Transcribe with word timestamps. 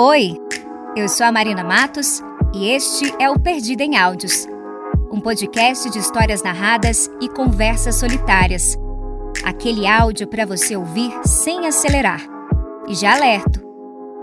Oi, 0.00 0.40
eu 0.94 1.08
sou 1.08 1.26
a 1.26 1.32
Marina 1.32 1.64
Matos 1.64 2.22
e 2.54 2.68
este 2.70 3.12
é 3.18 3.28
o 3.28 3.36
Perdido 3.36 3.80
em 3.80 3.96
Áudios, 3.96 4.46
um 5.10 5.20
podcast 5.20 5.90
de 5.90 5.98
histórias 5.98 6.40
narradas 6.40 7.10
e 7.20 7.28
conversas 7.28 7.96
solitárias. 7.96 8.78
Aquele 9.42 9.88
áudio 9.88 10.28
para 10.28 10.46
você 10.46 10.76
ouvir 10.76 11.12
sem 11.24 11.66
acelerar. 11.66 12.20
E 12.86 12.94
já 12.94 13.16
alerto, 13.16 13.60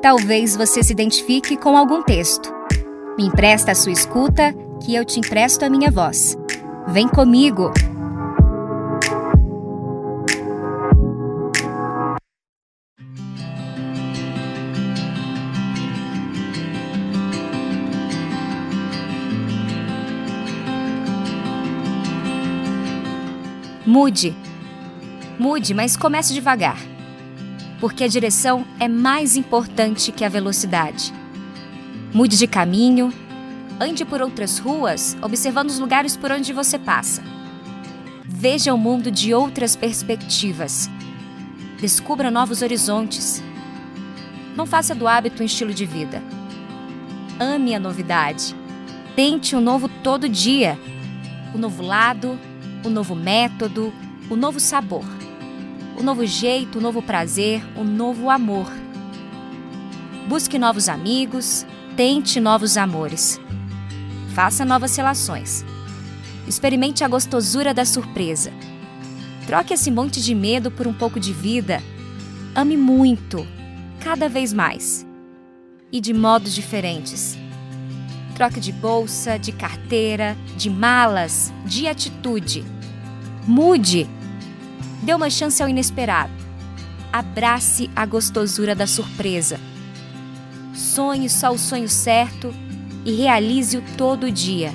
talvez 0.02 0.56
você 0.56 0.82
se 0.82 0.94
identifique 0.94 1.58
com 1.58 1.76
algum 1.76 2.02
texto. 2.02 2.56
Me 3.18 3.26
empresta 3.26 3.74
a 3.74 3.76
sua 3.76 3.92
escuta 3.92 4.54
que 4.82 4.96
eu 4.96 5.04
te 5.04 5.20
empresto 5.20 5.66
a 5.66 5.70
minha 5.70 5.92
voz. 5.92 6.38
Vem 6.88 7.10
comigo! 7.10 7.74
Mude. 23.86 24.36
Mude, 25.38 25.74
mas 25.74 25.96
comece 25.96 26.34
devagar. 26.34 26.78
Porque 27.80 28.04
a 28.04 28.08
direção 28.08 28.66
é 28.80 28.88
mais 28.88 29.36
importante 29.36 30.12
que 30.12 30.26
a 30.26 30.30
velocidade. 30.30 31.14
Mude 32.12 32.38
de 32.38 32.48
caminho, 32.48 33.14
ande 33.80 34.04
por 34.04 34.22
outras 34.22 34.58
ruas, 34.58 35.16
observando 35.22 35.70
os 35.70 35.78
lugares 35.78 36.18
por 36.18 36.32
onde 36.32 36.52
você 36.52 36.80
passa. 36.80 37.22
Veja 38.24 38.74
o 38.74 38.78
mundo 38.78 39.12
de 39.12 39.34
outras 39.34 39.76
perspectivas. 39.76 40.90
Descubra 41.80 42.32
novos 42.32 42.62
horizontes. 42.62 43.44
Não 44.56 44.66
faça 44.66 44.96
do 44.96 45.08
hábito 45.08 45.44
um 45.44 45.46
estilo 45.46 45.74
de 45.74 45.86
vida. 45.86 46.24
Ame 47.40 47.76
a 47.76 47.80
novidade. 47.80 48.56
Tente 49.16 49.56
o 49.56 49.60
um 49.60 49.62
novo 49.62 49.88
todo 50.02 50.28
dia. 50.28 50.80
O 51.54 51.58
novo 51.58 51.84
lado, 51.84 52.40
o 52.86 52.90
novo 52.90 53.16
método, 53.16 53.92
o 54.30 54.36
novo 54.36 54.60
sabor, 54.60 55.04
o 55.98 56.04
novo 56.04 56.24
jeito, 56.26 56.78
o 56.78 56.82
novo 56.82 57.02
prazer, 57.02 57.64
o 57.76 57.84
novo 57.84 58.30
amor. 58.30 58.72
Busque 60.28 60.60
novos 60.60 60.88
amigos, 60.88 61.66
tente 61.98 62.40
novos 62.40 62.78
amores. 62.78 63.40
Faça 64.36 64.64
novas 64.64 64.96
relações. 64.96 65.66
Experimente 66.48 67.04
a 67.04 67.08
gostosura 67.08 67.74
da 67.74 67.86
surpresa. 67.86 68.54
Troque 69.48 69.74
esse 69.74 69.90
monte 69.90 70.22
de 70.22 70.36
medo 70.36 70.70
por 70.70 70.86
um 70.86 70.94
pouco 70.94 71.20
de 71.20 71.34
vida. 71.34 71.82
Ame 72.54 72.78
muito, 72.78 73.48
cada 74.00 74.30
vez 74.30 74.54
mais. 74.54 75.06
E 75.92 76.00
de 76.00 76.14
modos 76.14 76.54
diferentes. 76.54 77.38
Troque 78.36 78.60
de 78.60 78.72
bolsa, 78.72 79.40
de 79.40 79.52
carteira, 79.52 80.38
de 80.58 80.70
malas, 80.70 81.54
de 81.66 81.88
atitude 81.88 82.75
Mude. 83.48 84.10
Dê 85.04 85.14
uma 85.14 85.30
chance 85.30 85.62
ao 85.62 85.70
inesperado. 85.70 86.34
Abrace 87.14 87.92
a 87.96 88.04
gostosura 88.04 88.74
da 88.74 88.88
surpresa. 88.88 89.60
Sonhe 90.74 91.30
só 91.30 91.54
o 91.54 91.58
sonho 91.58 91.88
certo 91.88 92.52
e 93.06 93.14
realize-o 93.14 93.84
todo 93.96 94.32
dia. 94.32 94.74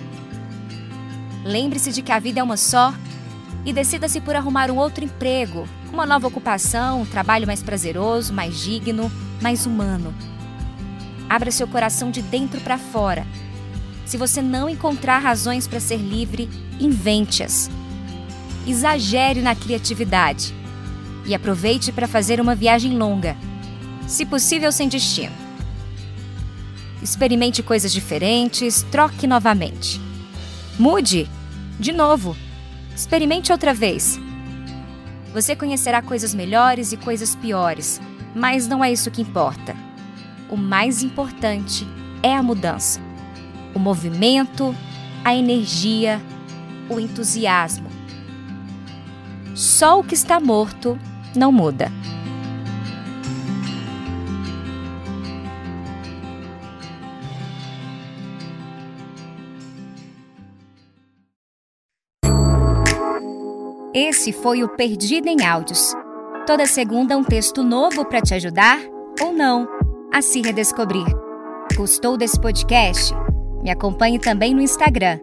Lembre-se 1.45 1.91
de 1.91 2.01
que 2.01 2.13
a 2.13 2.21
vida 2.21 2.39
é 2.39 2.43
uma 2.43 2.57
só 2.57 2.95
e 3.65 3.73
decida-se 3.73 4.21
por 4.21 4.37
arrumar 4.37 4.71
um 4.71 4.77
outro 4.77 5.05
emprego, 5.05 5.67
uma 5.93 6.07
nova 6.07 6.29
ocupação, 6.29 7.03
um 7.03 7.07
trabalho 7.07 7.49
mais 7.49 7.65
prazeroso, 7.65 8.33
mais 8.33 8.61
digno, 8.61 9.11
mais 9.43 9.67
humano. 9.67 10.15
Abra 11.29 11.51
seu 11.51 11.67
coração 11.67 12.11
de 12.11 12.23
dentro 12.23 12.61
para 12.61 12.79
fora. 12.79 13.27
Se 14.07 14.17
você 14.17 14.41
não 14.41 14.69
encontrar 14.69 15.19
razões 15.19 15.67
para 15.67 15.81
ser 15.81 15.97
livre, 15.97 16.49
invente-as 16.79 17.69
exagere 18.67 19.41
na 19.41 19.55
criatividade 19.55 20.55
e 21.25 21.35
aproveite 21.35 21.93
para 21.93 22.09
fazer 22.09 22.41
uma 22.41 22.55
viagem 22.55 22.97
longa, 22.97 23.37
se 24.07 24.25
possível 24.27 24.73
sem 24.73 24.89
destino. 24.89 25.35
Experimente 27.03 27.63
coisas 27.63 27.93
diferentes, 27.93 28.83
troque 28.91 29.27
novamente. 29.27 30.01
Mude, 30.79 31.29
de 31.79 31.93
novo. 31.93 32.37
Experimente 32.95 33.53
outra 33.53 33.73
vez. 33.73 34.21
Você 35.33 35.57
conhecerá 35.57 36.03
coisas 36.03 36.35
melhores 36.35 36.93
e 36.93 36.97
coisas 36.97 37.35
piores, 37.35 38.01
mas 38.35 38.67
não 38.67 38.85
é 38.85 38.93
isso 38.93 39.11
que 39.11 39.23
importa. 39.23 39.75
O 40.51 40.57
mais 40.57 41.03
importante 41.03 41.87
é 42.23 42.35
a 42.35 42.43
mudança. 42.43 43.01
O 43.75 43.79
movimento, 43.79 44.75
a 45.25 45.35
energia, 45.35 46.21
o 46.89 46.99
entusiasmo 46.99 47.90
só 49.61 50.01
o 50.01 50.03
que 50.03 50.15
está 50.15 50.41
morto 50.41 50.99
não 51.37 51.53
muda. 51.53 51.93
Esse 63.93 64.33
foi 64.33 64.65
o 64.65 64.69
Perdido 64.69 65.29
em 65.29 65.45
Áudios. 65.45 65.93
Toda 66.47 66.65
segunda 66.65 67.19
um 67.19 67.23
texto 67.23 67.63
novo 67.63 68.07
para 68.07 68.23
te 68.23 68.33
ajudar 68.33 68.81
ou 69.21 69.31
não 69.31 69.69
a 70.11 70.23
se 70.23 70.41
redescobrir. 70.41 71.07
Gostou 71.77 72.17
desse 72.17 72.41
podcast? 72.41 73.13
Me 73.63 73.71
acompanhe 73.71 74.19
também 74.19 74.55
no 74.55 74.63
Instagram, 74.63 75.21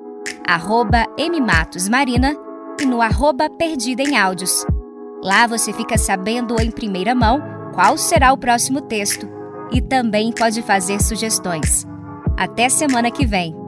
arroba 0.48 1.08
mmatosmarina 1.18 2.47
e 2.80 2.86
no 2.86 3.02
arroba 3.02 3.50
Perdida 3.50 4.04
em 4.04 4.16
Áudios. 4.18 4.66
Lá 5.24 5.48
você 5.48 5.74
fica 5.74 5.98
sabendo 5.98 6.62
em 6.62 6.70
primeira 6.70 7.16
mão 7.16 7.42
qual 7.74 7.98
será 7.98 8.32
o 8.32 8.38
próximo 8.38 8.82
texto 8.82 9.28
e 9.72 9.82
também 9.82 10.32
pode 10.32 10.62
fazer 10.62 11.02
sugestões. 11.02 11.86
Até 12.38 12.70
semana 12.70 13.12
que 13.12 13.26
vem! 13.26 13.67